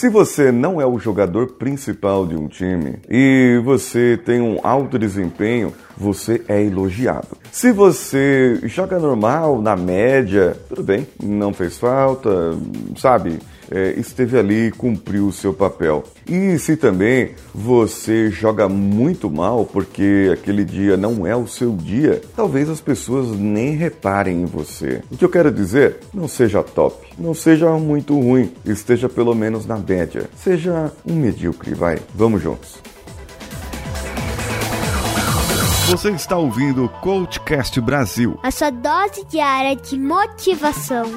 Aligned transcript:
Se 0.00 0.08
você 0.08 0.50
não 0.50 0.80
é 0.80 0.86
o 0.86 0.98
jogador 0.98 1.46
principal 1.58 2.26
de 2.26 2.34
um 2.34 2.48
time 2.48 3.00
e 3.06 3.60
você 3.62 4.18
tem 4.24 4.40
um 4.40 4.58
alto 4.62 4.98
desempenho, 4.98 5.74
você 5.94 6.42
é 6.48 6.64
elogiado. 6.64 7.36
Se 7.52 7.70
você 7.70 8.58
joga 8.64 8.98
normal, 8.98 9.60
na 9.60 9.76
média, 9.76 10.56
tudo 10.70 10.82
bem, 10.82 11.06
não 11.22 11.52
fez 11.52 11.76
falta, 11.76 12.30
sabe? 12.96 13.40
É, 13.70 13.94
esteve 13.98 14.38
ali, 14.38 14.70
cumpriu 14.72 15.26
o 15.26 15.32
seu 15.32 15.52
papel. 15.52 16.04
E 16.28 16.58
se 16.58 16.76
também 16.76 17.34
você 17.54 18.30
joga 18.30 18.68
muito 18.68 19.30
mal 19.30 19.64
porque 19.64 20.30
aquele 20.32 20.64
dia 20.64 20.96
não 20.96 21.26
é 21.26 21.36
o 21.36 21.46
seu 21.46 21.76
dia, 21.76 22.20
talvez 22.34 22.68
as 22.68 22.80
pessoas 22.80 23.38
nem 23.38 23.76
reparem 23.76 24.42
em 24.42 24.44
você. 24.44 25.02
O 25.10 25.16
que 25.16 25.24
eu 25.24 25.28
quero 25.28 25.50
dizer? 25.50 26.00
Não 26.12 26.26
seja 26.26 26.62
top, 26.62 27.06
não 27.18 27.34
seja 27.34 27.70
muito 27.72 28.18
ruim, 28.18 28.52
esteja 28.64 29.08
pelo 29.08 29.34
menos 29.34 29.66
na 29.66 29.76
média. 29.76 30.28
Seja 30.36 30.92
um 31.06 31.14
medíocre, 31.14 31.74
vai. 31.74 31.98
Vamos 32.14 32.42
juntos. 32.42 32.78
Você 35.90 36.10
está 36.10 36.36
ouvindo 36.36 36.84
o 36.84 36.88
Coachcast 36.88 37.80
Brasil. 37.80 38.38
A 38.44 38.52
sua 38.52 38.70
dose 38.70 39.24
diária 39.28 39.74
de 39.74 39.98
motivação. 39.98 41.10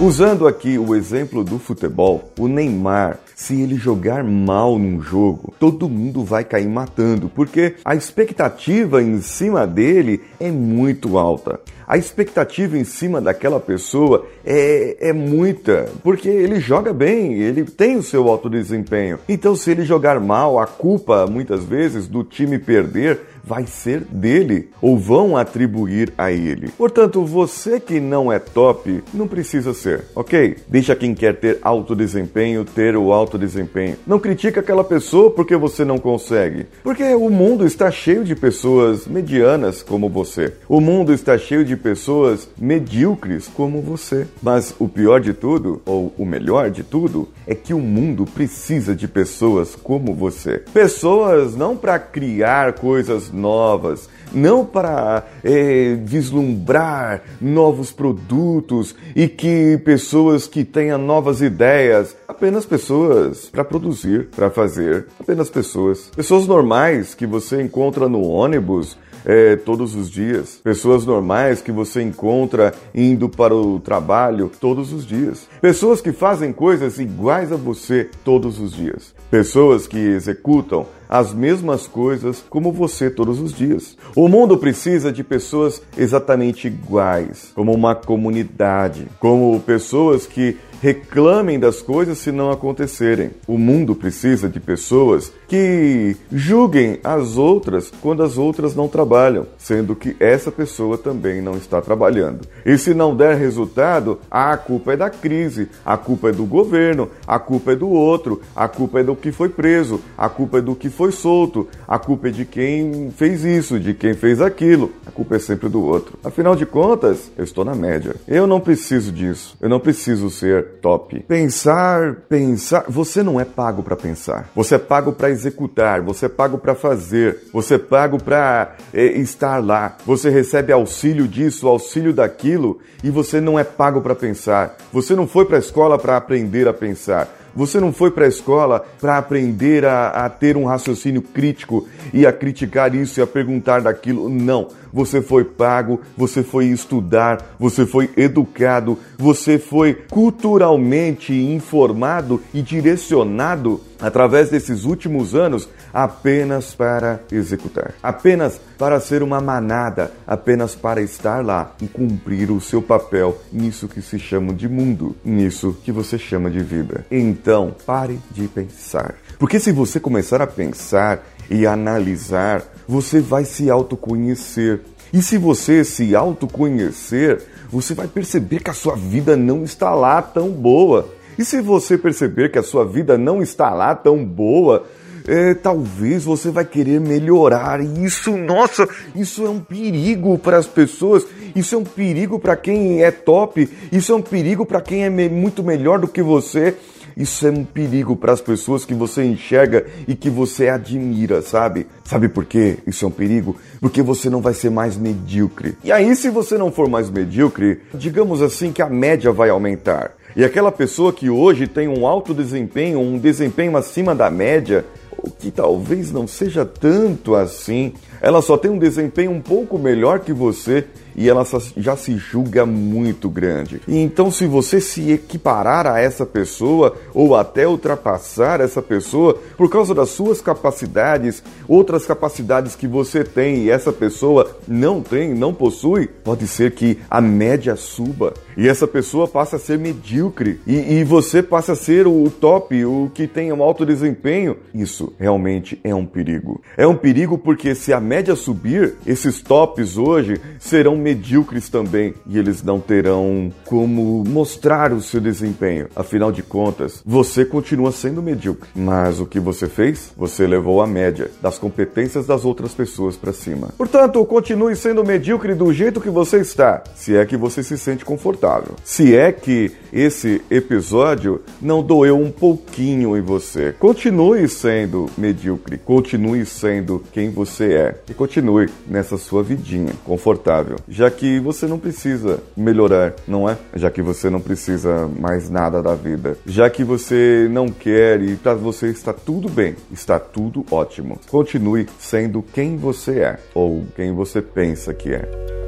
Usando 0.00 0.48
aqui 0.48 0.78
o 0.78 0.94
exemplo 0.94 1.44
do 1.44 1.58
futebol, 1.58 2.32
o 2.38 2.48
Neymar, 2.48 3.20
se 3.42 3.60
ele 3.60 3.74
jogar 3.74 4.22
mal 4.22 4.78
num 4.78 5.02
jogo, 5.02 5.52
todo 5.58 5.88
mundo 5.88 6.22
vai 6.22 6.44
cair 6.44 6.68
matando, 6.68 7.28
porque 7.28 7.74
a 7.84 7.92
expectativa 7.92 9.02
em 9.02 9.20
cima 9.20 9.66
dele 9.66 10.20
é 10.38 10.52
muito 10.52 11.18
alta. 11.18 11.58
A 11.84 11.98
expectativa 11.98 12.78
em 12.78 12.84
cima 12.84 13.20
daquela 13.20 13.58
pessoa 13.58 14.26
é, 14.44 15.08
é 15.08 15.12
muita, 15.12 15.90
porque 16.04 16.28
ele 16.28 16.60
joga 16.60 16.92
bem, 16.92 17.34
ele 17.34 17.64
tem 17.64 17.96
o 17.96 18.02
seu 18.02 18.28
alto 18.28 18.48
desempenho. 18.48 19.18
Então, 19.28 19.56
se 19.56 19.72
ele 19.72 19.84
jogar 19.84 20.20
mal, 20.20 20.60
a 20.60 20.66
culpa 20.66 21.26
muitas 21.26 21.64
vezes 21.64 22.06
do 22.06 22.22
time 22.22 22.58
perder 22.58 23.20
vai 23.44 23.66
ser 23.66 24.00
dele 24.02 24.70
ou 24.80 24.96
vão 24.96 25.36
atribuir 25.36 26.12
a 26.16 26.30
ele. 26.30 26.68
Portanto, 26.68 27.24
você 27.24 27.80
que 27.80 27.98
não 27.98 28.30
é 28.32 28.38
top 28.38 29.02
não 29.12 29.26
precisa 29.26 29.74
ser, 29.74 30.04
ok? 30.14 30.56
Deixa 30.68 30.94
quem 30.94 31.14
quer 31.14 31.36
ter 31.36 31.58
alto 31.60 31.96
desempenho 31.96 32.64
ter 32.64 32.96
o 32.96 33.12
alto 33.12 33.31
desempenho. 33.38 33.96
Não 34.06 34.18
critica 34.18 34.60
aquela 34.60 34.84
pessoa 34.84 35.30
porque 35.30 35.56
você 35.56 35.84
não 35.84 35.98
consegue, 35.98 36.66
porque 36.82 37.04
o 37.14 37.30
mundo 37.30 37.66
está 37.66 37.90
cheio 37.90 38.24
de 38.24 38.34
pessoas 38.34 39.06
medianas 39.06 39.82
como 39.82 40.08
você. 40.08 40.52
O 40.68 40.80
mundo 40.80 41.12
está 41.12 41.36
cheio 41.38 41.64
de 41.64 41.76
pessoas 41.76 42.48
medíocres 42.58 43.48
como 43.48 43.80
você. 43.80 44.26
Mas 44.42 44.74
o 44.78 44.88
pior 44.88 45.20
de 45.20 45.32
tudo, 45.32 45.80
ou 45.84 46.12
o 46.18 46.24
melhor 46.24 46.70
de 46.70 46.82
tudo, 46.82 47.28
é 47.46 47.54
que 47.54 47.74
o 47.74 47.78
mundo 47.78 48.24
precisa 48.24 48.94
de 48.94 49.08
pessoas 49.08 49.74
como 49.74 50.14
você. 50.14 50.62
Pessoas 50.72 51.56
não 51.56 51.76
para 51.76 51.98
criar 51.98 52.74
coisas 52.74 53.32
novas, 53.32 54.08
não 54.34 54.64
para 54.64 55.26
é, 55.42 55.96
vislumbrar 56.02 57.22
novos 57.40 57.92
produtos 57.92 58.94
e 59.14 59.28
que 59.28 59.78
pessoas 59.84 60.46
que 60.46 60.64
tenham 60.64 60.98
novas 60.98 61.40
ideias, 61.40 62.16
apenas 62.26 62.64
pessoas 62.64 63.48
para 63.50 63.64
produzir, 63.64 64.28
para 64.34 64.50
fazer, 64.50 65.06
apenas 65.18 65.50
pessoas. 65.50 66.10
Pessoas 66.14 66.46
normais 66.46 67.14
que 67.14 67.26
você 67.26 67.62
encontra 67.62 68.08
no 68.08 68.22
ônibus, 68.22 68.96
é, 69.24 69.56
todos 69.56 69.94
os 69.94 70.10
dias. 70.10 70.60
Pessoas 70.62 71.04
normais 71.06 71.60
que 71.60 71.72
você 71.72 72.02
encontra 72.02 72.74
indo 72.94 73.28
para 73.28 73.54
o 73.54 73.78
trabalho 73.80 74.50
todos 74.60 74.92
os 74.92 75.06
dias. 75.06 75.48
Pessoas 75.60 76.00
que 76.00 76.12
fazem 76.12 76.52
coisas 76.52 76.98
iguais 76.98 77.52
a 77.52 77.56
você 77.56 78.08
todos 78.24 78.58
os 78.58 78.72
dias. 78.72 79.14
Pessoas 79.30 79.86
que 79.86 79.98
executam 79.98 80.86
as 81.08 81.34
mesmas 81.34 81.86
coisas 81.86 82.42
como 82.48 82.72
você 82.72 83.10
todos 83.10 83.38
os 83.38 83.52
dias. 83.52 83.98
O 84.16 84.28
mundo 84.28 84.56
precisa 84.56 85.12
de 85.12 85.22
pessoas 85.22 85.82
exatamente 85.96 86.66
iguais, 86.66 87.52
como 87.54 87.70
uma 87.72 87.94
comunidade, 87.94 89.06
como 89.20 89.60
pessoas 89.60 90.26
que 90.26 90.56
reclamem 90.82 91.60
das 91.60 91.80
coisas 91.80 92.18
se 92.18 92.32
não 92.32 92.50
acontecerem. 92.50 93.30
O 93.46 93.56
mundo 93.56 93.94
precisa 93.94 94.48
de 94.48 94.58
pessoas 94.58 95.32
que 95.46 96.16
julguem 96.32 96.98
as 97.04 97.36
outras 97.36 97.92
quando 98.02 98.20
as 98.20 98.36
outras 98.36 98.74
não 98.74 98.88
trabalham, 98.88 99.46
sendo 99.56 99.94
que 99.94 100.16
essa 100.18 100.50
pessoa 100.50 100.98
também 100.98 101.40
não 101.40 101.56
está 101.56 101.80
trabalhando. 101.80 102.40
E 102.66 102.76
se 102.76 102.94
não 102.94 103.14
der 103.14 103.36
resultado, 103.36 104.18
a 104.28 104.56
culpa 104.56 104.94
é 104.94 104.96
da 104.96 105.08
crise, 105.08 105.68
a 105.84 105.96
culpa 105.96 106.30
é 106.30 106.32
do 106.32 106.44
governo, 106.44 107.08
a 107.24 107.38
culpa 107.38 107.72
é 107.72 107.76
do 107.76 107.88
outro, 107.88 108.42
a 108.56 108.66
culpa 108.66 108.98
é 108.98 109.04
do 109.04 109.14
que 109.14 109.30
foi 109.30 109.50
preso, 109.50 110.00
a 110.18 110.28
culpa 110.28 110.58
é 110.58 110.60
do 110.60 110.74
que 110.74 110.90
foi 110.90 111.12
solto, 111.12 111.68
a 111.86 111.96
culpa 111.96 112.26
é 112.26 112.32
de 112.32 112.44
quem 112.44 113.12
fez 113.16 113.44
isso, 113.44 113.78
de 113.78 113.94
quem 113.94 114.14
fez 114.14 114.40
aquilo. 114.40 114.90
A 115.06 115.12
culpa 115.12 115.36
é 115.36 115.38
sempre 115.38 115.68
do 115.68 115.80
outro. 115.80 116.18
Afinal 116.24 116.56
de 116.56 116.66
contas, 116.66 117.30
eu 117.38 117.44
estou 117.44 117.64
na 117.64 117.74
média. 117.74 118.16
Eu 118.26 118.48
não 118.48 118.58
preciso 118.58 119.12
disso. 119.12 119.56
Eu 119.60 119.68
não 119.68 119.78
preciso 119.78 120.28
ser 120.28 120.71
top. 120.72 121.20
Pensar, 121.20 122.16
pensar. 122.28 122.84
Você 122.88 123.22
não 123.22 123.40
é 123.40 123.44
pago 123.44 123.82
para 123.82 123.96
pensar. 123.96 124.50
Você 124.54 124.74
é 124.74 124.78
pago 124.78 125.12
para 125.12 125.30
executar. 125.30 126.02
Você 126.02 126.26
é 126.26 126.28
pago 126.28 126.58
para 126.58 126.74
fazer. 126.74 127.48
Você 127.52 127.74
é 127.74 127.78
pago 127.78 128.22
para 128.22 128.76
é, 128.92 129.04
estar 129.04 129.62
lá. 129.64 129.96
Você 130.04 130.30
recebe 130.30 130.72
auxílio 130.72 131.28
disso, 131.28 131.68
auxílio 131.68 132.12
daquilo, 132.12 132.80
e 133.04 133.10
você 133.10 133.40
não 133.40 133.58
é 133.58 133.64
pago 133.64 134.00
para 134.00 134.14
pensar. 134.14 134.76
Você 134.92 135.14
não 135.14 135.26
foi 135.26 135.44
para 135.44 135.56
a 135.56 135.60
escola 135.60 135.98
para 135.98 136.16
aprender 136.16 136.66
a 136.66 136.72
pensar. 136.72 137.28
Você 137.54 137.80
não 137.80 137.92
foi 137.92 138.10
para 138.10 138.24
a 138.24 138.28
escola 138.28 138.84
para 139.00 139.18
aprender 139.18 139.84
a, 139.84 140.08
a, 140.08 140.30
ter 140.30 140.56
um 140.56 140.64
raciocínio 140.64 141.22
crítico 141.22 141.86
e 142.12 142.26
a 142.26 142.32
criticar 142.32 142.94
isso 142.94 143.20
e 143.20 143.22
a 143.22 143.26
perguntar 143.26 143.82
daquilo. 143.82 144.28
Não. 144.28 144.68
Você 144.92 145.22
foi 145.22 145.44
pago, 145.44 146.00
você 146.16 146.42
foi 146.42 146.66
estudar, 146.66 147.54
você 147.58 147.86
foi 147.86 148.10
educado, 148.16 148.98
você 149.16 149.58
foi 149.58 149.94
culturalmente 150.10 151.32
informado 151.32 152.42
e 152.52 152.60
direcionado 152.60 153.80
através 153.98 154.50
desses 154.50 154.84
últimos 154.84 155.34
anos 155.34 155.68
apenas 155.94 156.74
para 156.74 157.20
executar, 157.30 157.94
apenas 158.02 158.60
para 158.82 158.98
ser 158.98 159.22
uma 159.22 159.40
manada, 159.40 160.10
apenas 160.26 160.74
para 160.74 161.00
estar 161.00 161.46
lá 161.46 161.70
e 161.80 161.86
cumprir 161.86 162.50
o 162.50 162.60
seu 162.60 162.82
papel 162.82 163.38
nisso 163.52 163.86
que 163.86 164.02
se 164.02 164.18
chama 164.18 164.52
de 164.52 164.68
mundo, 164.68 165.14
nisso 165.24 165.76
que 165.84 165.92
você 165.92 166.18
chama 166.18 166.50
de 166.50 166.58
vida. 166.58 167.06
Então, 167.08 167.76
pare 167.86 168.18
de 168.32 168.48
pensar. 168.48 169.14
Porque 169.38 169.60
se 169.60 169.70
você 169.70 170.00
começar 170.00 170.42
a 170.42 170.48
pensar 170.48 171.24
e 171.48 171.64
analisar, 171.64 172.64
você 172.88 173.20
vai 173.20 173.44
se 173.44 173.70
autoconhecer. 173.70 174.80
E 175.12 175.22
se 175.22 175.38
você 175.38 175.84
se 175.84 176.16
autoconhecer, 176.16 177.40
você 177.70 177.94
vai 177.94 178.08
perceber 178.08 178.64
que 178.64 178.70
a 178.70 178.74
sua 178.74 178.96
vida 178.96 179.36
não 179.36 179.62
está 179.62 179.94
lá 179.94 180.20
tão 180.20 180.50
boa. 180.50 181.08
E 181.38 181.44
se 181.44 181.60
você 181.60 181.96
perceber 181.96 182.50
que 182.50 182.58
a 182.58 182.64
sua 182.64 182.84
vida 182.84 183.16
não 183.16 183.40
está 183.40 183.70
lá 183.70 183.94
tão 183.94 184.24
boa, 184.24 184.84
é, 185.26 185.54
talvez 185.54 186.24
você 186.24 186.50
vai 186.50 186.64
querer 186.64 187.00
melhorar. 187.00 187.80
E 187.82 188.04
isso, 188.04 188.36
nossa, 188.36 188.88
isso 189.14 189.46
é 189.46 189.50
um 189.50 189.60
perigo 189.60 190.38
para 190.38 190.56
as 190.58 190.66
pessoas. 190.66 191.26
Isso 191.54 191.74
é 191.74 191.78
um 191.78 191.84
perigo 191.84 192.38
para 192.38 192.56
quem 192.56 193.02
é 193.02 193.10
top. 193.10 193.68
Isso 193.90 194.12
é 194.12 194.16
um 194.16 194.22
perigo 194.22 194.64
para 194.64 194.80
quem 194.80 195.04
é 195.04 195.10
me 195.10 195.28
muito 195.28 195.62
melhor 195.62 195.98
do 195.98 196.08
que 196.08 196.22
você. 196.22 196.74
Isso 197.16 197.46
é 197.46 197.50
um 197.50 197.64
perigo 197.64 198.16
para 198.16 198.32
as 198.32 198.40
pessoas 198.40 198.84
que 198.84 198.94
você 198.94 199.24
enxerga 199.24 199.84
e 200.08 200.14
que 200.14 200.30
você 200.30 200.68
admira, 200.68 201.42
sabe? 201.42 201.86
Sabe 202.04 202.28
por 202.28 202.44
quê? 202.44 202.78
Isso 202.86 203.04
é 203.04 203.08
um 203.08 203.10
perigo? 203.10 203.56
Porque 203.80 204.02
você 204.02 204.30
não 204.30 204.40
vai 204.40 204.54
ser 204.54 204.70
mais 204.70 204.96
medíocre. 204.96 205.76
E 205.84 205.92
aí, 205.92 206.14
se 206.16 206.30
você 206.30 206.56
não 206.56 206.72
for 206.72 206.88
mais 206.88 207.10
medíocre, 207.10 207.80
digamos 207.94 208.40
assim 208.40 208.72
que 208.72 208.80
a 208.80 208.88
média 208.88 209.30
vai 209.30 209.50
aumentar. 209.50 210.12
E 210.34 210.44
aquela 210.44 210.72
pessoa 210.72 211.12
que 211.12 211.28
hoje 211.28 211.66
tem 211.66 211.86
um 211.88 212.06
alto 212.06 212.32
desempenho, 212.32 213.00
um 213.00 213.18
desempenho 213.18 213.76
acima 213.76 214.14
da 214.14 214.30
média, 214.30 214.84
o 215.22 215.30
que 215.30 215.50
talvez 215.50 216.10
não 216.10 216.26
seja 216.26 216.64
tanto 216.64 217.34
assim, 217.34 217.92
ela 218.20 218.42
só 218.42 218.56
tem 218.56 218.70
um 218.70 218.78
desempenho 218.78 219.30
um 219.30 219.40
pouco 219.40 219.78
melhor 219.78 220.20
que 220.20 220.32
você 220.32 220.84
e 221.16 221.28
ela 221.28 221.46
já 221.76 221.96
se 221.96 222.16
julga 222.16 222.64
muito 222.64 223.28
grande. 223.28 223.80
Então, 223.86 224.30
se 224.30 224.46
você 224.46 224.80
se 224.80 225.10
equiparar 225.12 225.86
a 225.86 226.00
essa 226.00 226.24
pessoa 226.24 226.96
ou 227.14 227.34
até 227.34 227.66
ultrapassar 227.66 228.60
essa 228.60 228.82
pessoa 228.82 229.38
por 229.56 229.70
causa 229.70 229.94
das 229.94 230.10
suas 230.10 230.40
capacidades, 230.40 231.42
outras 231.68 232.06
capacidades 232.06 232.74
que 232.74 232.86
você 232.86 233.24
tem 233.24 233.64
e 233.64 233.70
essa 233.70 233.92
pessoa 233.92 234.56
não 234.66 235.00
tem, 235.00 235.34
não 235.34 235.52
possui, 235.54 236.06
pode 236.06 236.46
ser 236.46 236.72
que 236.72 236.98
a 237.10 237.20
média 237.20 237.76
suba 237.76 238.34
e 238.56 238.68
essa 238.68 238.86
pessoa 238.86 239.26
passa 239.26 239.56
a 239.56 239.58
ser 239.58 239.78
medíocre 239.78 240.60
e, 240.66 240.98
e 240.98 241.04
você 241.04 241.42
passa 241.42 241.72
a 241.72 241.76
ser 241.76 242.06
o 242.06 242.30
top, 242.30 242.84
o 242.84 243.10
que 243.14 243.26
tem 243.26 243.52
um 243.52 243.62
alto 243.62 243.86
desempenho. 243.86 244.56
Isso 244.74 245.12
realmente 245.18 245.80
é 245.82 245.94
um 245.94 246.06
perigo. 246.06 246.60
É 246.76 246.86
um 246.86 246.96
perigo 246.96 247.38
porque 247.38 247.74
se 247.74 247.92
a 247.92 248.00
média 248.00 248.36
subir, 248.36 248.94
esses 249.06 249.40
tops 249.40 249.96
hoje 249.96 250.40
serão 250.58 250.96
medíocres 251.02 251.68
também 251.68 252.14
e 252.26 252.38
eles 252.38 252.62
não 252.62 252.80
terão 252.80 253.52
como 253.66 254.24
mostrar 254.26 254.92
o 254.92 255.02
seu 255.02 255.20
desempenho. 255.20 255.88
Afinal 255.94 256.32
de 256.32 256.42
contas, 256.42 257.02
você 257.04 257.44
continua 257.44 257.92
sendo 257.92 258.22
medíocre, 258.22 258.70
mas 258.74 259.20
o 259.20 259.26
que 259.26 259.40
você 259.40 259.66
fez? 259.66 260.12
Você 260.16 260.46
levou 260.46 260.80
a 260.80 260.86
média 260.86 261.30
das 261.42 261.58
competências 261.58 262.26
das 262.26 262.44
outras 262.44 262.72
pessoas 262.72 263.16
para 263.16 263.32
cima. 263.32 263.68
Portanto, 263.76 264.24
continue 264.24 264.76
sendo 264.76 265.04
medíocre 265.04 265.54
do 265.54 265.72
jeito 265.72 266.00
que 266.00 266.08
você 266.08 266.38
está, 266.38 266.82
se 266.94 267.16
é 267.16 267.26
que 267.26 267.36
você 267.36 267.62
se 267.62 267.76
sente 267.76 268.04
confortável. 268.04 268.74
Se 268.84 269.14
é 269.16 269.32
que 269.32 269.72
esse 269.92 270.40
episódio 270.50 271.42
não 271.60 271.82
doeu 271.82 272.18
um 272.18 272.30
pouquinho 272.30 273.16
em 273.16 273.20
você, 273.20 273.74
continue 273.78 274.48
sendo 274.48 275.10
medíocre, 275.18 275.78
continue 275.78 276.46
sendo 276.46 277.02
quem 277.12 277.30
você 277.30 277.74
é 277.74 278.00
e 278.08 278.14
continue 278.14 278.68
nessa 278.86 279.16
sua 279.18 279.42
vidinha 279.42 279.92
confortável 280.04 280.76
já 280.92 281.10
que 281.10 281.40
você 281.40 281.66
não 281.66 281.78
precisa 281.78 282.42
melhorar, 282.54 283.14
não 283.26 283.48
é? 283.48 283.56
Já 283.74 283.90
que 283.90 284.02
você 284.02 284.28
não 284.28 284.40
precisa 284.40 285.08
mais 285.18 285.48
nada 285.48 285.82
da 285.82 285.94
vida, 285.94 286.36
já 286.44 286.68
que 286.68 286.84
você 286.84 287.48
não 287.50 287.68
quer 287.68 288.20
e 288.20 288.36
para 288.36 288.54
você 288.54 288.88
está 288.88 289.12
tudo 289.12 289.48
bem, 289.48 289.74
está 289.90 290.20
tudo 290.20 290.66
ótimo. 290.70 291.18
Continue 291.30 291.86
sendo 291.98 292.42
quem 292.42 292.76
você 292.76 293.20
é 293.20 293.38
ou 293.54 293.86
quem 293.96 294.12
você 294.12 294.42
pensa 294.42 294.92
que 294.92 295.14
é. 295.14 295.61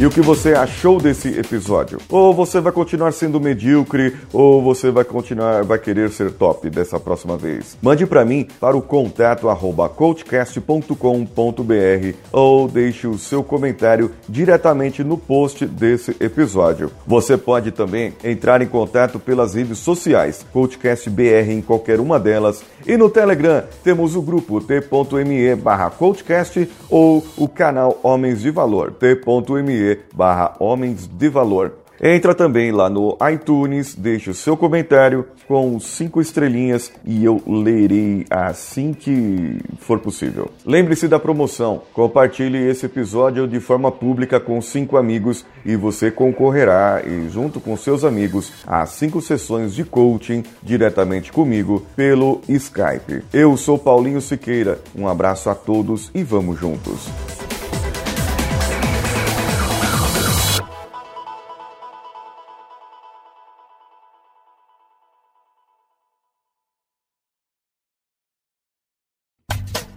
E 0.00 0.06
o 0.06 0.10
que 0.10 0.22
você 0.22 0.54
achou 0.54 0.98
desse 0.98 1.28
episódio? 1.38 1.98
Ou 2.08 2.32
você 2.32 2.58
vai 2.58 2.72
continuar 2.72 3.12
sendo 3.12 3.38
medíocre, 3.38 4.16
ou 4.32 4.62
você 4.62 4.90
vai 4.90 5.04
continuar, 5.04 5.62
vai 5.62 5.78
querer 5.78 6.08
ser 6.08 6.32
top 6.32 6.70
dessa 6.70 6.98
próxima 6.98 7.36
vez? 7.36 7.76
Mande 7.82 8.06
para 8.06 8.24
mim 8.24 8.48
para 8.58 8.74
o 8.74 8.80
contato 8.80 9.50
arroba 9.50 9.90
coachcast.com.br 9.90 12.16
ou 12.32 12.66
deixe 12.66 13.06
o 13.06 13.18
seu 13.18 13.44
comentário 13.44 14.10
diretamente 14.26 15.04
no 15.04 15.18
post 15.18 15.66
desse 15.66 16.16
episódio. 16.18 16.90
Você 17.06 17.36
pode 17.36 17.70
também 17.70 18.14
entrar 18.24 18.62
em 18.62 18.68
contato 18.68 19.18
pelas 19.18 19.52
redes 19.52 19.80
sociais, 19.80 20.46
CoachCastBR 20.50 21.52
em 21.52 21.60
qualquer 21.60 22.00
uma 22.00 22.18
delas, 22.18 22.64
e 22.86 22.96
no 22.96 23.10
Telegram 23.10 23.64
temos 23.84 24.16
o 24.16 24.22
grupo 24.22 24.62
t.me 24.62 25.54
barra 25.56 25.90
coachcast 25.90 26.66
ou 26.88 27.22
o 27.36 27.46
canal 27.46 28.00
Homens 28.02 28.40
de 28.40 28.50
Valor, 28.50 28.92
t.me 28.92 29.89
barra 30.14 30.54
Homens 30.58 31.06
de 31.06 31.28
Valor. 31.28 31.72
Entra 32.02 32.34
também 32.34 32.72
lá 32.72 32.88
no 32.88 33.18
iTunes, 33.30 33.94
deixe 33.94 34.30
o 34.30 34.34
seu 34.34 34.56
comentário 34.56 35.26
com 35.46 35.78
cinco 35.78 36.18
estrelinhas 36.18 36.90
e 37.04 37.22
eu 37.22 37.42
lerei 37.46 38.24
assim 38.30 38.94
que 38.94 39.58
for 39.80 39.98
possível. 39.98 40.50
Lembre-se 40.64 41.06
da 41.06 41.18
promoção, 41.18 41.82
compartilhe 41.92 42.56
esse 42.56 42.86
episódio 42.86 43.46
de 43.46 43.60
forma 43.60 43.92
pública 43.92 44.40
com 44.40 44.62
cinco 44.62 44.96
amigos 44.96 45.44
e 45.62 45.76
você 45.76 46.10
concorrerá, 46.10 47.02
e 47.04 47.28
junto 47.28 47.60
com 47.60 47.76
seus 47.76 48.02
amigos, 48.02 48.50
a 48.66 48.86
cinco 48.86 49.20
sessões 49.20 49.74
de 49.74 49.84
coaching 49.84 50.42
diretamente 50.62 51.30
comigo 51.30 51.84
pelo 51.94 52.40
Skype. 52.48 53.24
Eu 53.30 53.58
sou 53.58 53.78
Paulinho 53.78 54.22
Siqueira, 54.22 54.78
um 54.96 55.06
abraço 55.06 55.50
a 55.50 55.54
todos 55.54 56.10
e 56.14 56.22
vamos 56.22 56.58
juntos. 56.58 57.10